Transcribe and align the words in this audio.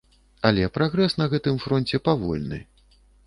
Але 0.49 0.63
прагрэс 0.77 1.15
на 1.21 1.27
гэтым 1.35 1.61
фронце 1.67 2.01
павольны. 2.09 2.61